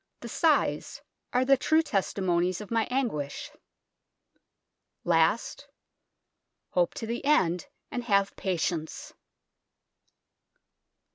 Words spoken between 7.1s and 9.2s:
end and have pacience."